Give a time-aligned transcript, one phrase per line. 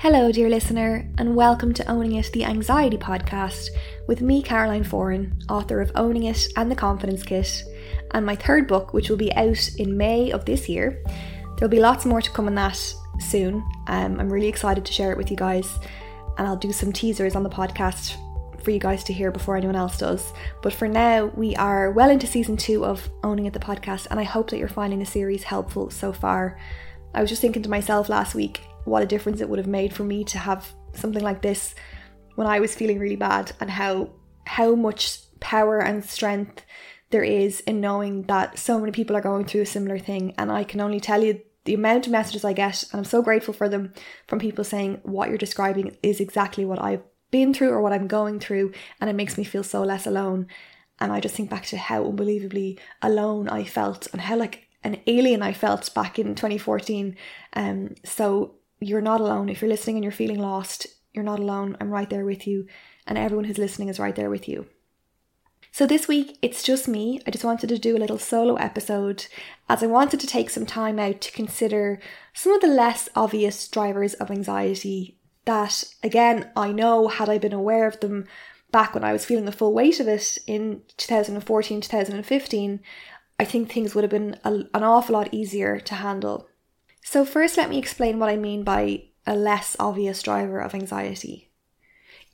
[0.00, 3.68] Hello, dear listener, and welcome to Owning It, the Anxiety Podcast,
[4.08, 7.62] with me, Caroline Foran, author of Owning It and the Confidence Kit,
[8.12, 11.04] and my third book, which will be out in May of this year.
[11.54, 12.82] There'll be lots more to come on that
[13.18, 13.56] soon.
[13.88, 15.70] Um, I'm really excited to share it with you guys,
[16.38, 18.16] and I'll do some teasers on the podcast
[18.64, 20.32] for you guys to hear before anyone else does.
[20.62, 24.18] But for now, we are well into season two of Owning It the podcast, and
[24.18, 26.58] I hope that you're finding the series helpful so far.
[27.12, 29.92] I was just thinking to myself last week what a difference it would have made
[29.92, 31.74] for me to have something like this
[32.34, 34.10] when I was feeling really bad and how
[34.46, 36.64] how much power and strength
[37.10, 40.34] there is in knowing that so many people are going through a similar thing.
[40.38, 43.22] And I can only tell you the amount of messages I get and I'm so
[43.22, 43.92] grateful for them
[44.26, 48.08] from people saying what you're describing is exactly what I've been through or what I'm
[48.08, 50.46] going through and it makes me feel so less alone.
[50.98, 55.00] And I just think back to how unbelievably alone I felt and how like an
[55.06, 57.16] alien I felt back in 2014
[57.52, 59.48] um so you're not alone.
[59.48, 61.76] If you're listening and you're feeling lost, you're not alone.
[61.80, 62.66] I'm right there with you,
[63.06, 64.66] and everyone who's listening is right there with you.
[65.72, 67.20] So, this week it's just me.
[67.26, 69.26] I just wanted to do a little solo episode
[69.68, 72.00] as I wanted to take some time out to consider
[72.34, 77.52] some of the less obvious drivers of anxiety that, again, I know had I been
[77.52, 78.26] aware of them
[78.72, 82.80] back when I was feeling the full weight of it in 2014, 2015,
[83.38, 86.48] I think things would have been a, an awful lot easier to handle.
[87.10, 91.50] So, first, let me explain what I mean by a less obvious driver of anxiety.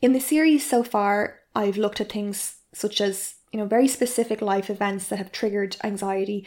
[0.02, 4.42] In the series so far, I've looked at things such as, you know, very specific
[4.42, 6.46] life events that have triggered anxiety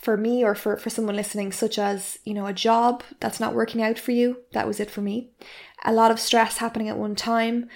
[0.00, 3.54] for me or for, for someone listening, such as, you know, a job that's not
[3.54, 4.38] working out for you.
[4.52, 5.32] That was it for me.
[5.84, 7.68] A lot of stress happening at one time,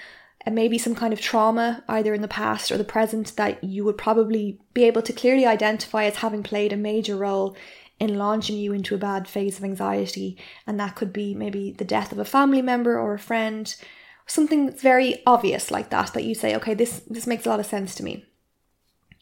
[0.46, 3.84] and maybe some kind of trauma, either in the past or the present, that you
[3.84, 7.54] would probably be able to clearly identify as having played a major role
[8.00, 10.38] in launching you into a bad phase of anxiety.
[10.66, 13.72] And that could be maybe the death of a family member or a friend,
[14.26, 17.60] something that's very obvious like that, that you say, okay, this, this makes a lot
[17.60, 18.24] of sense to me.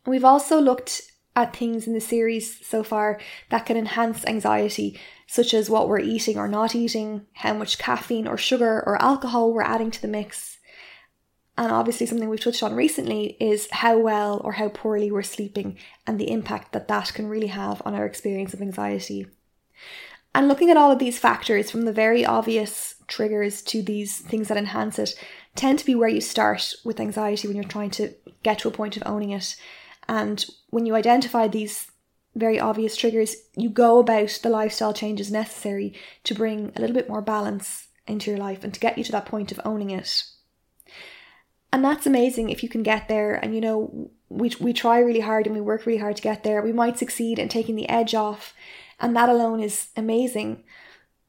[0.06, 1.02] We've also looked
[1.34, 5.98] at things in the series so far that can enhance anxiety, such as what we're
[6.00, 10.08] eating or not eating, how much caffeine or sugar or alcohol we're adding to the
[10.08, 10.57] mix,
[11.58, 15.76] and obviously, something we've touched on recently is how well or how poorly we're sleeping
[16.06, 19.26] and the impact that that can really have on our experience of anxiety.
[20.32, 24.46] And looking at all of these factors, from the very obvious triggers to these things
[24.46, 25.20] that enhance it,
[25.56, 28.14] tend to be where you start with anxiety when you're trying to
[28.44, 29.56] get to a point of owning it.
[30.08, 31.90] And when you identify these
[32.36, 37.08] very obvious triggers, you go about the lifestyle changes necessary to bring a little bit
[37.08, 40.22] more balance into your life and to get you to that point of owning it.
[41.72, 43.34] And that's amazing if you can get there.
[43.34, 46.42] And you know, we, we try really hard and we work really hard to get
[46.44, 46.62] there.
[46.62, 48.54] We might succeed in taking the edge off,
[49.00, 50.64] and that alone is amazing.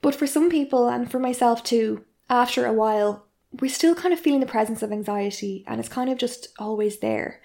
[0.01, 3.25] But for some people, and for myself too, after a while,
[3.59, 7.00] we're still kind of feeling the presence of anxiety and it's kind of just always
[7.00, 7.42] there.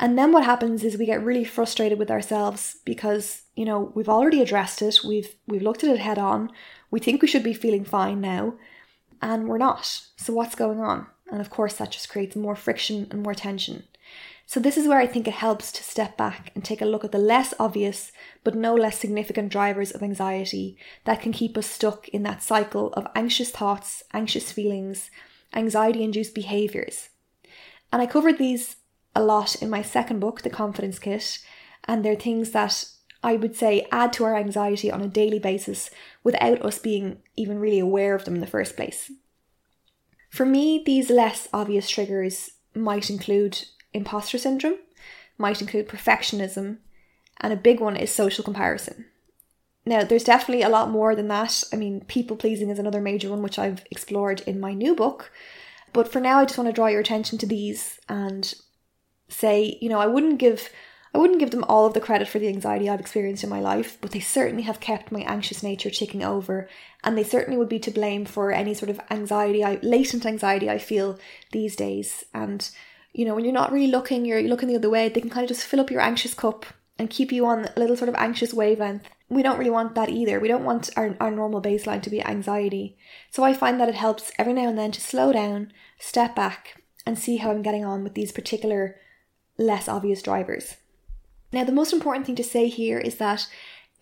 [0.00, 4.08] And then what happens is we get really frustrated with ourselves because, you know, we've
[4.08, 6.50] already addressed it, we've we've looked at it head on,
[6.90, 8.54] we think we should be feeling fine now,
[9.20, 9.84] and we're not.
[10.16, 11.06] So what's going on?
[11.30, 13.84] And of course, that just creates more friction and more tension.
[14.46, 17.04] So, this is where I think it helps to step back and take a look
[17.04, 18.12] at the less obvious
[18.44, 22.92] but no less significant drivers of anxiety that can keep us stuck in that cycle
[22.94, 25.10] of anxious thoughts, anxious feelings,
[25.54, 27.10] anxiety induced behaviors.
[27.92, 28.76] And I covered these
[29.14, 31.40] a lot in my second book, The Confidence Kit,
[31.84, 32.86] and they're things that
[33.22, 35.90] I would say add to our anxiety on a daily basis
[36.22, 39.10] without us being even really aware of them in the first place.
[40.28, 44.78] For me, these less obvious triggers might include imposter syndrome,
[45.36, 46.78] might include perfectionism,
[47.40, 49.06] and a big one is social comparison.
[49.86, 51.62] Now, there's definitely a lot more than that.
[51.72, 55.32] I mean, people pleasing is another major one, which I've explored in my new book.
[55.94, 58.52] But for now, I just want to draw your attention to these and
[59.28, 60.68] say, you know, I wouldn't give
[61.14, 63.60] I wouldn't give them all of the credit for the anxiety I've experienced in my
[63.60, 66.68] life, but they certainly have kept my anxious nature ticking over,
[67.02, 70.68] and they certainly would be to blame for any sort of anxiety, I, latent anxiety
[70.68, 71.18] I feel
[71.52, 72.24] these days.
[72.34, 72.68] And
[73.12, 75.44] you know, when you're not really looking, you're looking the other way, they can kind
[75.44, 76.66] of just fill up your anxious cup
[76.98, 79.08] and keep you on a little sort of anxious wavelength.
[79.28, 80.40] We don't really want that either.
[80.40, 82.96] We don't want our, our normal baseline to be anxiety.
[83.30, 86.82] So I find that it helps every now and then to slow down, step back,
[87.06, 88.96] and see how I'm getting on with these particular
[89.56, 90.76] less obvious drivers.
[91.52, 93.48] Now, the most important thing to say here is that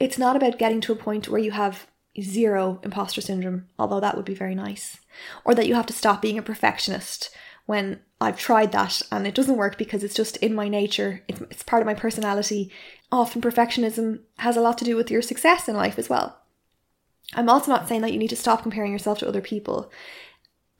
[0.00, 1.86] it's not about getting to a point where you have
[2.20, 5.00] zero imposter syndrome, although that would be very nice,
[5.44, 7.30] or that you have to stop being a perfectionist
[7.66, 11.62] when I've tried that and it doesn't work because it's just in my nature, it's,
[11.64, 12.70] part of my personality.
[13.12, 16.38] Often, perfectionism has a lot to do with your success in life as well.
[17.34, 19.90] I'm also not saying that you need to stop comparing yourself to other people.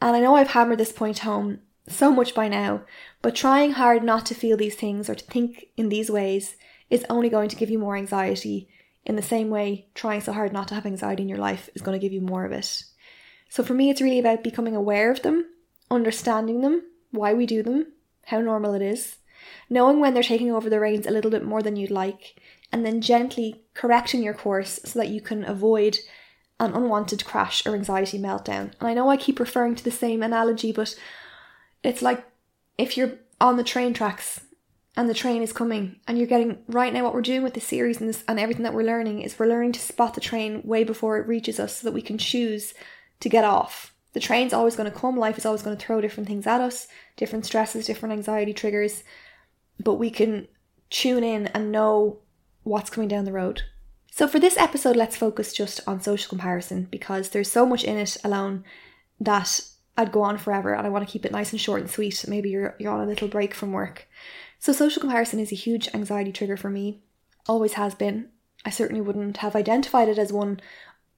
[0.00, 2.82] And I know I've hammered this point home so much by now,
[3.22, 6.56] but trying hard not to feel these things or to think in these ways
[6.90, 8.68] is only going to give you more anxiety.
[9.04, 11.82] In the same way, trying so hard not to have anxiety in your life is
[11.82, 12.82] going to give you more of it.
[13.48, 15.46] So for me, it's really about becoming aware of them
[15.90, 17.92] understanding them, why we do them,
[18.26, 19.16] how normal it is,
[19.70, 22.40] knowing when they're taking over the reins a little bit more than you'd like,
[22.72, 25.98] and then gently correcting your course so that you can avoid
[26.58, 28.72] an unwanted crash or anxiety meltdown.
[28.80, 30.96] And I know I keep referring to the same analogy, but
[31.82, 32.24] it's like
[32.78, 34.40] if you're on the train tracks
[34.96, 37.66] and the train is coming and you're getting right now what we're doing with this
[37.66, 40.62] series and this and everything that we're learning is we're learning to spot the train
[40.64, 42.74] way before it reaches us so that we can choose
[43.20, 46.00] to get off the train's always going to come, life is always going to throw
[46.00, 46.88] different things at us,
[47.18, 49.04] different stresses, different anxiety triggers,
[49.78, 50.48] but we can
[50.88, 52.20] tune in and know
[52.62, 53.64] what's coming down the road.
[54.10, 57.98] So, for this episode, let's focus just on social comparison because there's so much in
[57.98, 58.64] it alone
[59.20, 59.60] that
[59.96, 62.24] I'd go on forever and I want to keep it nice and short and sweet.
[62.28, 64.06] Maybe you're, you're on a little break from work.
[64.58, 67.02] So, social comparison is a huge anxiety trigger for me,
[67.48, 68.30] always has been.
[68.64, 70.60] I certainly wouldn't have identified it as one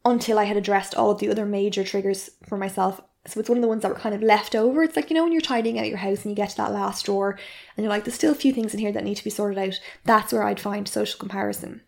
[0.04, 3.00] until I had addressed all of the other major triggers for myself.
[3.26, 4.82] So it's one of the ones that were kind of left over.
[4.82, 6.72] It's like, you know, when you're tidying out your house and you get to that
[6.72, 7.38] last drawer
[7.76, 9.58] and you're like, there's still a few things in here that need to be sorted
[9.58, 9.80] out.
[10.04, 11.82] That's where I'd find social comparison.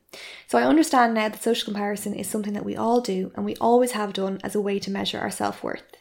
[0.48, 3.56] So I understand now that social comparison is something that we all do and we
[3.56, 5.99] always have done as a way to measure our self worth.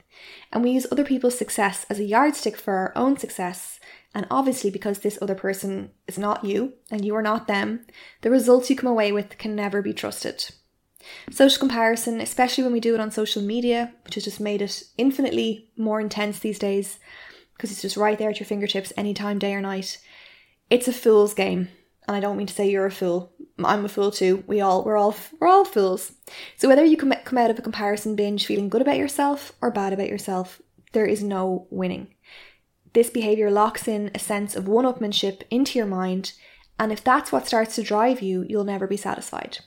[0.51, 3.79] And we use other people's success as a yardstick for our own success.
[4.15, 7.85] And obviously, because this other person is not you and you are not them,
[8.21, 10.49] the results you come away with can never be trusted.
[11.31, 14.83] Social comparison, especially when we do it on social media, which has just made it
[14.97, 16.99] infinitely more intense these days
[17.55, 19.97] because it's just right there at your fingertips anytime, day or night.
[20.69, 21.69] It's a fool's game.
[22.07, 23.33] And I don't mean to say you're a fool.
[23.65, 24.43] I'm a fool too.
[24.47, 26.13] We all we're all we're all fools.
[26.57, 29.71] So whether you come come out of a comparison binge feeling good about yourself or
[29.71, 30.61] bad about yourself,
[30.91, 32.07] there is no winning.
[32.93, 36.33] This behavior locks in a sense of one-upmanship into your mind,
[36.79, 39.59] and if that's what starts to drive you, you'll never be satisfied.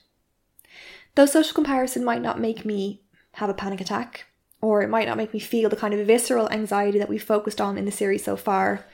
[1.15, 3.03] Though social comparison might not make me
[3.35, 4.27] have a panic attack,
[4.61, 7.61] or it might not make me feel the kind of visceral anxiety that we've focused
[7.61, 8.87] on in the series so far,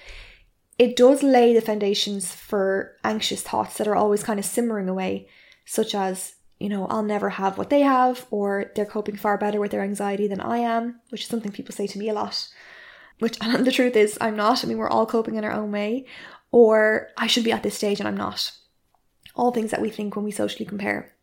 [0.78, 5.28] it does lay the foundations for anxious thoughts that are always kind of simmering away,
[5.64, 9.58] such as, you know, I'll never have what they have, or they're coping far better
[9.58, 12.48] with their anxiety than I am, which is something people say to me a lot.
[13.18, 14.64] Which, and the truth is, I'm not.
[14.64, 16.06] I mean, we're all coping in our own way.
[16.50, 18.52] Or I should be at this stage and I'm not.
[19.34, 21.14] All things that we think when we socially compare.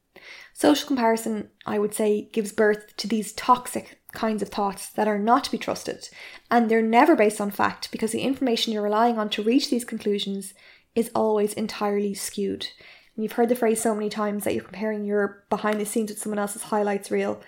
[0.54, 5.20] Social comparison, I would say, gives birth to these toxic kinds of thoughts that are
[5.20, 6.10] not to be trusted,
[6.50, 9.86] and they're never based on fact because the information you're relying on to reach these
[9.86, 10.54] conclusions
[10.96, 12.68] is always entirely skewed.
[13.16, 16.10] And you've heard the phrase so many times that you're comparing your behind the scenes
[16.10, 17.42] with someone else's highlights reel,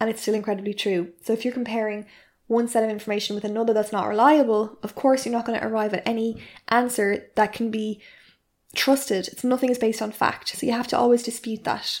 [0.00, 1.12] and it's still incredibly true.
[1.22, 2.06] So if you're comparing
[2.46, 5.66] one set of information with another that's not reliable, of course you're not going to
[5.66, 8.00] arrive at any answer that can be
[8.74, 9.28] trusted.
[9.28, 10.48] It's nothing is based on fact.
[10.48, 12.00] So you have to always dispute that.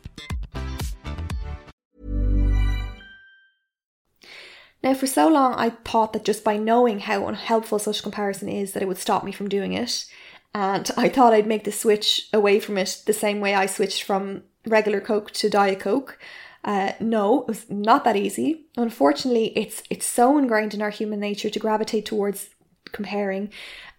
[4.83, 8.73] Now, for so long, I thought that just by knowing how unhelpful such comparison is,
[8.73, 10.05] that it would stop me from doing it.
[10.53, 14.03] And I thought I'd make the switch away from it the same way I switched
[14.03, 16.17] from regular Coke to Diet Coke.
[16.63, 18.65] Uh, no, it was not that easy.
[18.77, 22.49] Unfortunately, it's it's so ingrained in our human nature to gravitate towards
[22.91, 23.49] comparing,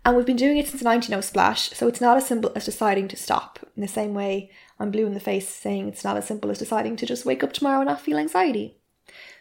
[0.04, 1.70] and we've been doing it since 19 Splash.
[1.70, 3.58] So it's not as simple as deciding to stop.
[3.74, 6.58] In the same way, I'm blue in the face saying it's not as simple as
[6.58, 8.78] deciding to just wake up tomorrow and not feel anxiety.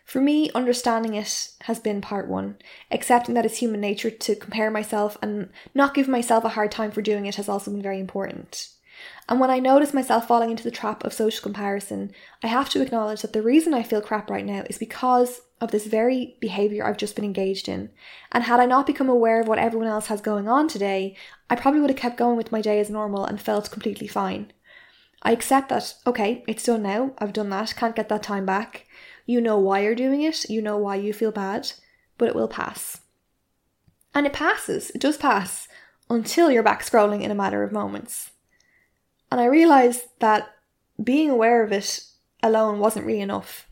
[0.05, 2.58] For me, understanding it has been part one.
[2.91, 6.91] Accepting that it's human nature to compare myself and not give myself a hard time
[6.91, 8.70] for doing it has also been very important.
[9.29, 12.12] And when I notice myself falling into the trap of social comparison,
[12.43, 15.72] I have to acknowledge that the reason I feel crap right now is because of
[15.72, 17.89] this very behaviour I've just been engaged in.
[18.31, 21.15] And had I not become aware of what everyone else has going on today,
[21.50, 24.51] I probably would have kept going with my day as normal and felt completely fine.
[25.22, 28.88] I accept that, okay, it's done now, I've done that, can't get that time back.
[29.31, 31.71] You know why you're doing it, you know why you feel bad,
[32.17, 33.00] but it will pass.
[34.13, 35.69] And it passes, it does pass,
[36.09, 38.31] until you're back scrolling in a matter of moments.
[39.31, 40.53] And I realised that
[41.01, 42.03] being aware of it
[42.43, 43.69] alone wasn't really enough.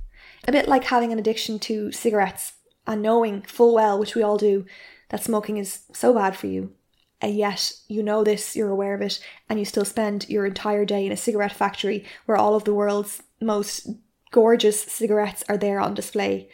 [0.47, 2.53] A bit like having an addiction to cigarettes
[2.87, 4.65] and knowing full well, which we all do,
[5.09, 6.71] that smoking is so bad for you.
[7.19, 10.85] And yet you know this, you're aware of it, and you still spend your entire
[10.85, 13.89] day in a cigarette factory where all of the world's most
[14.31, 16.49] gorgeous cigarettes are there on display.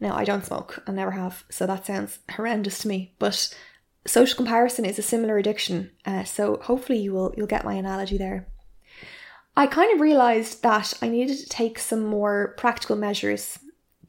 [0.00, 3.54] Now, I don't smoke, I never have, so that sounds horrendous to me, but
[4.06, 8.18] social comparison is a similar addiction, uh, so hopefully you will you'll get my analogy
[8.18, 8.48] there.
[9.56, 13.58] I kind of realized that I needed to take some more practical measures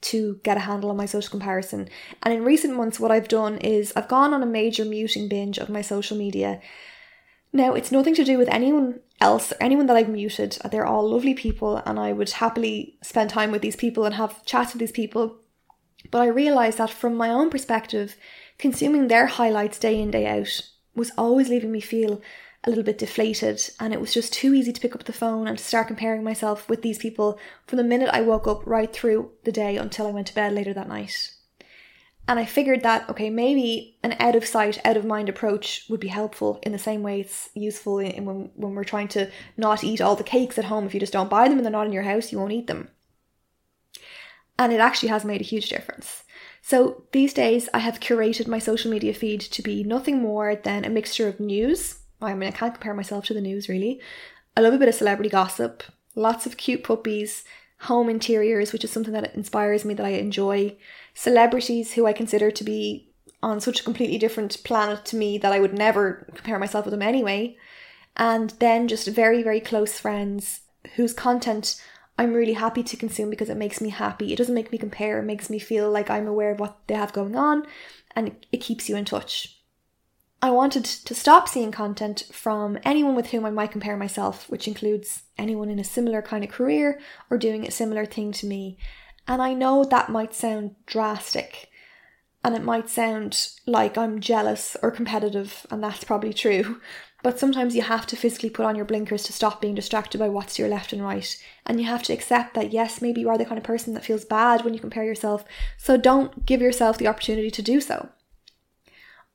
[0.02, 1.88] to get a handle on my social comparison.
[2.24, 5.58] And in recent months, what I've done is I've gone on a major muting binge
[5.58, 6.62] of my social media.
[7.56, 10.58] Now, it's nothing to do with anyone else anyone that I've muted.
[10.70, 14.44] They're all lovely people, and I would happily spend time with these people and have
[14.44, 15.38] chats with these people.
[16.12, 18.18] But I realised that from my own perspective,
[18.58, 22.22] consuming their highlights day in, day out was always leaving me feel
[22.66, 25.48] a little bit deflated, and it was just too easy to pick up the phone
[25.48, 29.32] and start comparing myself with these people from the minute I woke up right through
[29.46, 31.32] the day until I went to bed later that night.
[32.28, 36.00] And I figured that, okay, maybe an out of sight, out of mind approach would
[36.00, 39.84] be helpful in the same way it's useful in when, when we're trying to not
[39.84, 40.86] eat all the cakes at home.
[40.86, 42.66] If you just don't buy them and they're not in your house, you won't eat
[42.66, 42.90] them.
[44.58, 46.24] And it actually has made a huge difference.
[46.62, 50.84] So these days, I have curated my social media feed to be nothing more than
[50.84, 52.00] a mixture of news.
[52.22, 54.02] I mean, I can't compare myself to the news really.
[54.58, 55.84] I love a bit of celebrity gossip,
[56.16, 57.44] lots of cute puppies,
[57.82, 60.76] home interiors, which is something that inspires me that I enjoy,
[61.14, 63.10] celebrities who I consider to be
[63.44, 66.92] on such a completely different planet to me that I would never compare myself with
[66.92, 67.58] them anyway,
[68.18, 70.62] and then just very, very close friends
[70.96, 71.82] whose content
[72.18, 74.32] I'm really happy to consume because it makes me happy.
[74.32, 76.96] It doesn't make me compare, it makes me feel like I'm aware of what they
[76.96, 77.66] have going on
[78.16, 79.55] and it keeps you in touch.
[80.42, 84.68] I wanted to stop seeing content from anyone with whom I might compare myself, which
[84.68, 87.00] includes anyone in a similar kind of career
[87.30, 88.78] or doing a similar thing to me.
[89.28, 91.70] And I know that might sound drastic
[92.46, 96.80] and it might sound like I'm jealous or competitive, and that's probably true.
[97.24, 100.30] But sometimes you have to physically put on your blinkers to stop being distracted by
[100.30, 101.44] what's to your left and right.
[101.66, 104.06] And you have to accept that, yes, maybe you are the kind of person that
[104.06, 105.44] feels bad when you compare yourself,
[105.76, 108.10] so don't give yourself the opportunity to do so.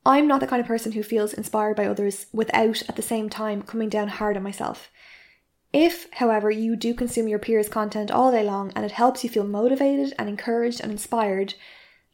[0.05, 3.29] I'm not the kind of person who feels inspired by others without at the same
[3.29, 4.89] time coming down hard on myself.
[5.73, 9.29] If, however, you do consume your peers' content all day long and it helps you
[9.29, 11.53] feel motivated and encouraged and inspired,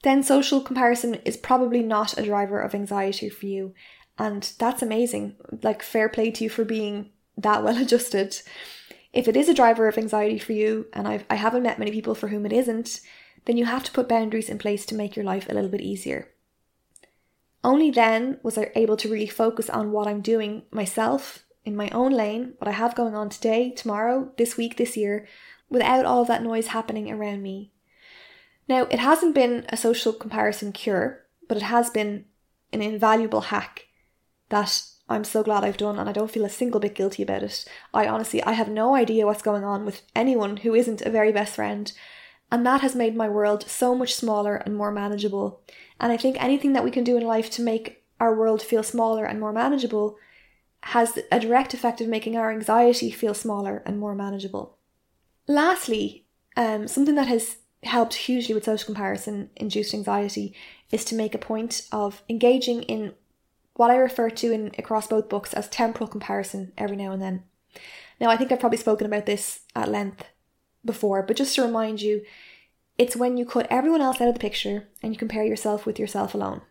[0.03, 3.73] then social comparison is probably not a driver of anxiety for you.
[4.19, 5.37] And that's amazing.
[5.63, 8.37] Like, fair play to you for being that well adjusted.
[9.13, 11.91] If it is a driver of anxiety for you, and I've, I haven't met many
[11.91, 12.99] people for whom it isn't,
[13.45, 15.81] then you have to put boundaries in place to make your life a little bit
[15.81, 16.29] easier.
[17.67, 21.89] Only then was I able to really focus on what I'm doing myself in my
[21.89, 25.27] own lane, what I have going on today, tomorrow, this week, this year,
[25.69, 27.73] without all of that noise happening around me.
[28.69, 32.23] Now, it hasn't been a social comparison cure, but it has been
[32.71, 33.87] an invaluable hack
[34.47, 37.43] that I'm so glad I've done and I don't feel a single bit guilty about
[37.43, 37.65] it.
[37.93, 41.33] I honestly I have no idea what's going on with anyone who isn't a very
[41.33, 41.91] best friend.
[42.51, 45.61] And that has made my world so much smaller and more manageable.
[45.99, 48.83] And I think anything that we can do in life to make our world feel
[48.83, 50.17] smaller and more manageable
[50.83, 54.77] has a direct effect of making our anxiety feel smaller and more manageable.
[55.47, 56.25] Lastly,
[56.55, 60.55] um, something that has helped hugely with social comparison induced anxiety
[60.91, 63.13] is to make a point of engaging in
[63.73, 67.43] what I refer to in across both books as temporal comparison every now and then.
[68.19, 70.25] Now, I think I've probably spoken about this at length
[70.83, 72.21] before, but just to remind you,
[72.97, 75.99] it's when you cut everyone else out of the picture and you compare yourself with
[75.99, 76.61] yourself alone.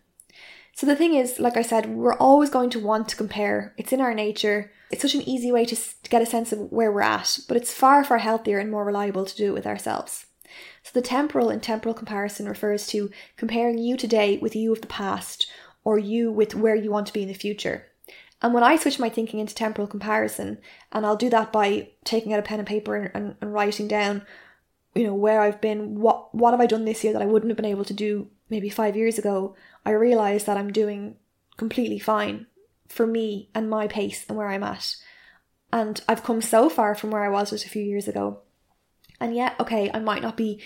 [0.75, 3.75] So the thing is, like I said, we're always going to want to compare.
[3.79, 4.73] It's in our nature.
[4.91, 7.57] It's such an easy way to, to get a sense of where we're at, but
[7.57, 10.27] it's far, far healthier and more reliable to do it with ourselves.
[10.83, 14.87] So the temporal and temporal comparison refers to comparing you today with you of the
[14.87, 15.51] past
[15.83, 17.87] or you with where you want to be in the future.
[18.43, 20.59] And when I switch my thinking into temporal comparison,
[20.93, 23.89] and I'll do that by taking out a pen and paper and, and, and writing
[23.89, 24.23] down,
[24.95, 27.51] you know, where I've been, what what have I done this year that I wouldn't
[27.51, 31.17] have been able to do maybe five years ago, I realize that I'm doing
[31.57, 32.47] completely fine
[32.89, 34.97] for me and my pace and where I'm at.
[35.73, 38.41] And I've come so far from where I was just a few years ago.
[39.21, 40.61] And yet, okay, I might not be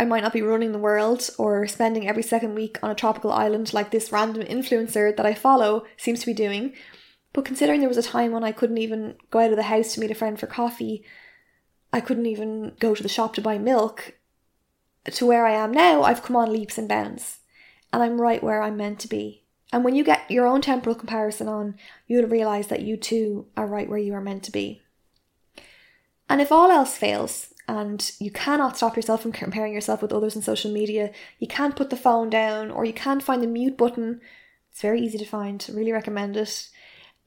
[0.00, 3.32] I might not be running the world or spending every second week on a tropical
[3.32, 6.72] island like this random influencer that I follow seems to be doing.
[7.32, 9.94] But considering there was a time when I couldn't even go out of the house
[9.94, 11.04] to meet a friend for coffee,
[11.92, 14.14] I couldn't even go to the shop to buy milk,
[15.04, 17.38] to where I am now, I've come on leaps and bounds.
[17.92, 19.44] And I'm right where I'm meant to be.
[19.72, 23.66] And when you get your own temporal comparison on, you'll realise that you too are
[23.66, 24.82] right where you are meant to be.
[26.28, 30.34] And if all else fails, and you cannot stop yourself from comparing yourself with others
[30.34, 33.76] on social media, you can't put the phone down or you can't find the mute
[33.76, 34.22] button,
[34.70, 36.70] it's very easy to find, really recommend it.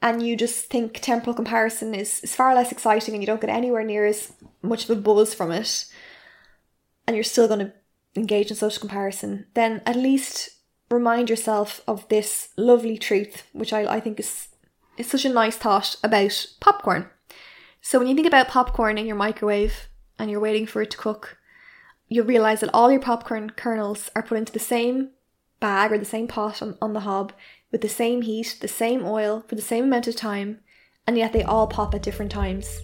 [0.02, 3.52] And you just think temporal comparison is, is far less exciting and you don't get
[3.52, 4.34] anywhere near as
[4.64, 5.86] much of a buzz from it,
[7.06, 7.74] and you're still going to
[8.16, 10.50] engage in social comparison, then at least
[10.90, 14.48] remind yourself of this lovely truth, which I, I think is,
[14.98, 17.10] is such a nice thought about popcorn.
[17.82, 19.88] So when you think about popcorn in your microwave
[20.20, 21.38] and you're waiting for it to cook,
[22.08, 25.12] you'll realize that all your popcorn kernels are put into the same
[25.60, 27.32] bag or the same pot on, on the hob
[27.72, 30.60] with the same heat, the same oil for the same amount of time,
[31.08, 32.82] and yet they all pop at different times.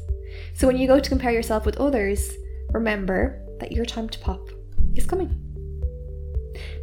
[0.54, 2.32] So when you go to compare yourself with others,
[2.72, 4.50] remember that your time to pop
[4.96, 5.44] is coming.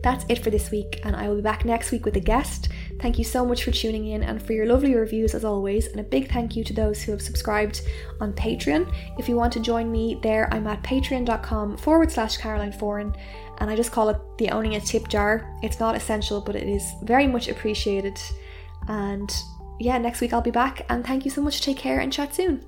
[0.02, 2.68] That's it for this week, and I will be back next week with a guest.
[3.00, 5.98] Thank you so much for tuning in and for your lovely reviews as always, and
[5.98, 7.82] a big thank you to those who have subscribed
[8.20, 8.92] on Patreon.
[9.18, 13.16] If you want to join me there, I'm at patreon.com forward slash Caroline Foran,
[13.58, 15.48] and I just call it the Owning It Tip Jar.
[15.62, 18.18] It's not essential, but it is very much appreciated.
[18.88, 19.34] And
[19.80, 21.60] yeah, next week I'll be back, and thank you so much.
[21.60, 22.64] Take care and chat soon.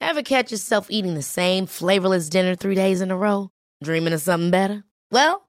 [0.00, 3.50] Ever catch yourself eating the same flavorless dinner three days in a row?
[3.82, 4.84] Dreaming of something better?
[5.10, 5.48] Well,